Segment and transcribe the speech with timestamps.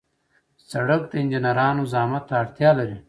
[0.71, 2.97] سړک د انجنیرانو زحمت ته اړتیا لري.